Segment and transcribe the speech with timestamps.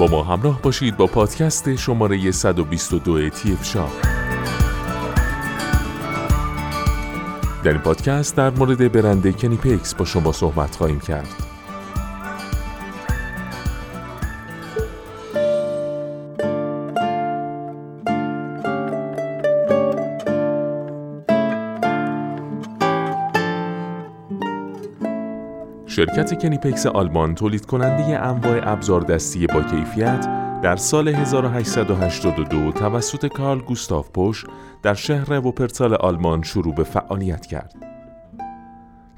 [0.00, 3.90] با ما همراه باشید با پادکست شماره 122 تیف شاب
[7.64, 11.49] در این پادکست در مورد برند کنی پیکس با شما صحبت خواهیم کرد.
[26.00, 30.28] شرکت کنیپکس آلمان تولید کننده انواع ابزار دستی با کیفیت
[30.62, 34.44] در سال 1882 توسط کارل گوستاف پوش
[34.82, 37.74] در شهر وپرتال آلمان شروع به فعالیت کرد.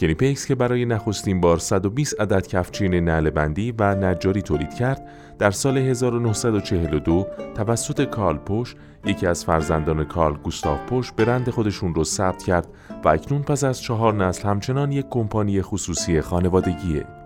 [0.00, 5.50] کنیپکس که برای نخستین بار 120 عدد کفچین نعل بندی و نجاری تولید کرد در
[5.50, 12.42] سال 1942 توسط کارل پوش یکی از فرزندان کارل گوستاف پوش برند خودشون رو ثبت
[12.42, 12.68] کرد
[13.04, 17.19] و اکنون پس از چهار نسل همچنان یک کمپانی خصوصی خانوادگیه.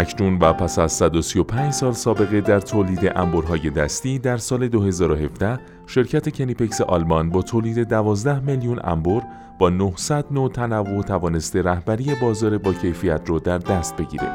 [0.00, 6.36] اکنون و پس از 135 سال سابقه در تولید انبرهای دستی در سال 2017 شرکت
[6.36, 9.22] کنیپکس آلمان با تولید 12 میلیون انبر
[9.58, 14.28] با 900 نوع تنوع توانسته رهبری بازار با کیفیت رو در دست بگیره.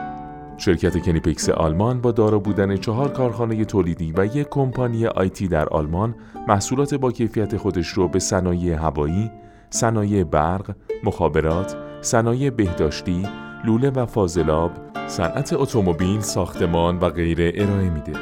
[0.58, 6.16] شرکت کنیپکس آلمان با دارا بودن چهار کارخانه تولیدی و یک کمپانی آیتی در آلمان
[6.47, 9.31] محصولات با کیفیت خودش رو به صنایع هوایی،
[9.69, 13.27] صنایع برق، مخابرات، صنایع بهداشتی،
[13.66, 14.71] لوله و فاضلاب،
[15.08, 18.13] صنعت اتومبیل، ساختمان و غیره ارائه میده.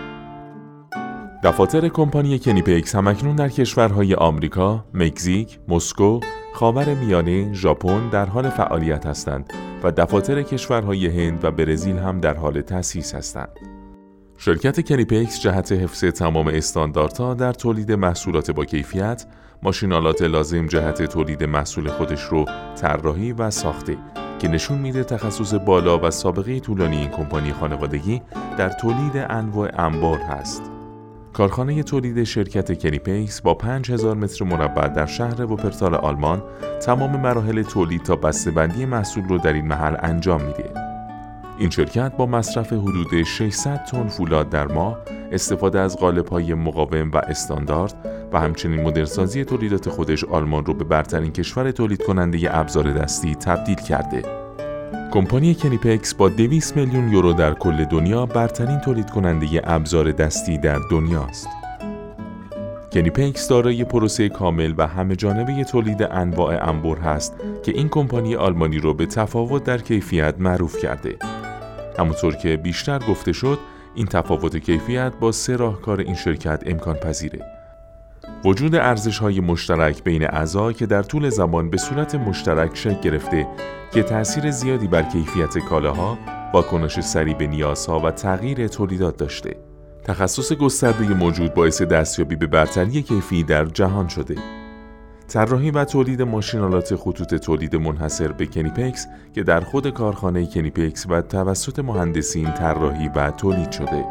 [1.43, 6.19] دفاتر کمپانی کنیپکس همکنون در کشورهای آمریکا، مکزیک، مسکو،
[6.53, 12.33] خاور میانه، ژاپن در حال فعالیت هستند و دفاتر کشورهای هند و برزیل هم در
[12.33, 13.59] حال تأسیس هستند.
[14.37, 19.25] شرکت کنیپکس جهت حفظ تمام استانداردها در تولید محصولات با کیفیت،
[19.63, 23.97] ماشینالات لازم جهت تولید محصول خودش رو طراحی و ساخته
[24.39, 28.21] که نشون میده تخصص بالا و سابقه طولانی این کمپانی خانوادگی
[28.57, 30.61] در تولید انواع انبار هست.
[31.33, 36.43] کارخانه تولید شرکت کنیپیکس با 5000 متر مربع در شهر وپرتال آلمان
[36.85, 40.69] تمام مراحل تولید تا بسته‌بندی محصول رو در این محل انجام میده.
[41.57, 44.97] این شرکت با مصرف حدود 600 تن فولاد در ماه،
[45.33, 47.93] استفاده از قالب‌های مقاوم و استاندارد
[48.33, 53.75] و همچنین مدرنسازی تولیدات خودش آلمان رو به برترین کشور تولید کننده ابزار دستی تبدیل
[53.75, 54.21] کرده.
[55.11, 60.79] کمپانی کنیپکس با 200 میلیون یورو در کل دنیا برترین تولید کننده ابزار دستی در
[60.91, 61.47] دنیاست.
[62.91, 68.79] کنیپکس دارای پروسه کامل و همه جانبه تولید انواع انبر هست که این کمپانی آلمانی
[68.79, 71.15] رو به تفاوت در کیفیت معروف کرده.
[71.99, 73.59] همونطور که بیشتر گفته شد،
[73.95, 77.39] این تفاوت کیفیت با سه راهکار این شرکت امکان پذیره.
[78.45, 83.47] وجود ارزش های مشترک بین اعضا که در طول زمان به صورت مشترک شکل گرفته
[83.93, 86.17] که تأثیر زیادی بر کیفیت کالاها،
[86.53, 89.55] واکنش سریع به نیازها و تغییر تولیدات داشته.
[90.03, 94.62] تخصص گسترده موجود باعث دستیابی به برتری کیفی در جهان شده.
[95.27, 101.21] طراحی و تولید ماشین‌آلات خطوط تولید منحصر به کنیپکس که در خود کارخانه کنیپکس و
[101.21, 104.05] توسط مهندسین طراحی و تولید شده.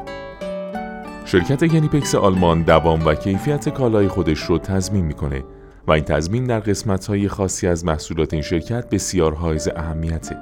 [1.24, 5.44] شرکت کنیپکس آلمان دوام و کیفیت کالای خودش رو تضمین می‌کنه
[5.86, 10.36] و این تضمین در قسمت های خاصی از محصولات این شرکت بسیار حائز اهمیته.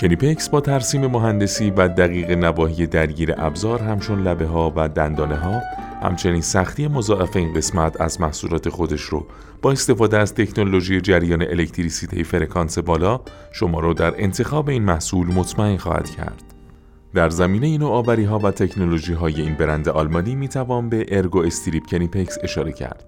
[0.00, 5.60] کنیپکس با ترسیم مهندسی و دقیق نواحی درگیر ابزار همچون لبه ها و دندانه ها
[6.02, 9.26] همچنین سختی مضاعف این قسمت از محصولات خودش رو
[9.62, 13.20] با استفاده از تکنولوژی جریان الکتریسیته فرکانس بالا
[13.52, 16.42] شما رو در انتخاب این محصول مطمئن خواهد کرد.
[17.14, 21.86] در زمینه این نوآوری ها و تکنولوژی های این برند آلمانی می توان به ErgoStrip
[21.86, 23.04] کنیپکس اشاره کرد.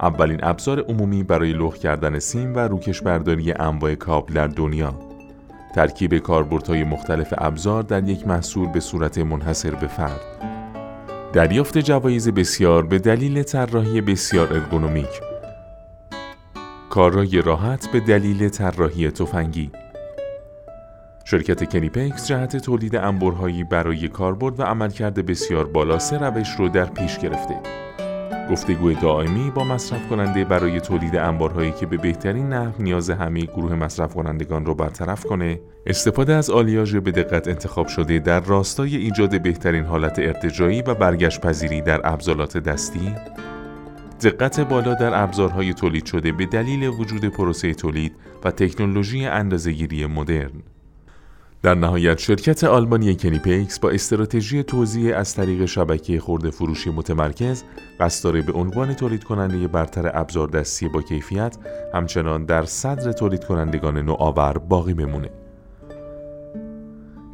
[0.00, 4.94] اولین ابزار عمومی برای لخت کردن سیم و روکش برداری انواع کابل در دنیا.
[5.74, 10.55] ترکیب کاربردهای مختلف ابزار در یک محصول به صورت منحصر به فرد.
[11.36, 15.20] دریافت جوایز بسیار به دلیل طراحی بسیار ارگونومیک.
[16.90, 19.70] کارایی راحت به دلیل طراحی تفنگی.
[21.24, 26.84] شرکت کنیپکس جهت تولید انبرهایی برای کاربرد و عملکرد بسیار بالا سه روش رو در
[26.84, 27.85] پیش گرفته.
[28.50, 33.74] گفتگوی دائمی با مصرف کننده برای تولید انبرهایی که به بهترین نحو نیاز همه گروه
[33.74, 39.42] مصرف کنندگان رو برطرف کنه، استفاده از آلیاژ به دقت انتخاب شده در راستای ایجاد
[39.42, 43.14] بهترین حالت ارتجاعی و برگشت پذیری در ابزارات دستی،
[44.22, 48.12] دقت بالا در ابزارهای تولید شده به دلیل وجود پروسه تولید
[48.44, 50.62] و تکنولوژی اندازهگیری مدرن.
[51.62, 57.62] در نهایت شرکت آلمانی کنیپیکس با استراتژی توزیع از طریق شبکه خورده فروشی متمرکز
[58.00, 61.56] قصد داره به عنوان تولید کننده برتر ابزار دستی با کیفیت
[61.94, 65.30] همچنان در صدر تولید کنندگان نوآور باقی بمونه.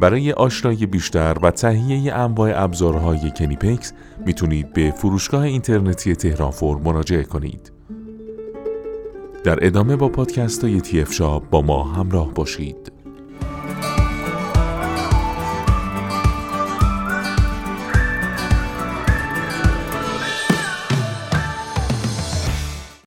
[0.01, 3.93] برای آشنایی بیشتر و تهیه انواع ابزارهای کنیپکس
[4.27, 7.73] می‌تونید به فروشگاه اینترنتی تهران فور مراجعه کنید.
[9.45, 12.92] در ادامه با پادکست های تی شاب با ما همراه باشید.